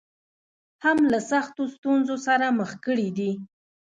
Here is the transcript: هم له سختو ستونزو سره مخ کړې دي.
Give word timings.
هم 0.83 0.97
له 1.11 1.19
سختو 1.31 1.63
ستونزو 1.75 2.15
سره 2.27 2.45
مخ 2.59 2.71
کړې 2.85 3.09
دي. 3.17 3.31